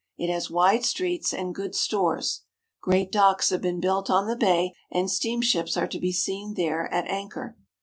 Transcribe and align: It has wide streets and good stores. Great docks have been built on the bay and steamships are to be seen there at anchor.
It 0.17 0.31
has 0.33 0.49
wide 0.49 0.83
streets 0.83 1.31
and 1.31 1.53
good 1.53 1.75
stores. 1.75 2.41
Great 2.81 3.11
docks 3.11 3.51
have 3.51 3.61
been 3.61 3.79
built 3.79 4.09
on 4.09 4.25
the 4.25 4.35
bay 4.35 4.73
and 4.89 5.11
steamships 5.11 5.77
are 5.77 5.87
to 5.89 5.99
be 5.99 6.11
seen 6.11 6.55
there 6.55 6.91
at 6.91 7.07
anchor. 7.07 7.55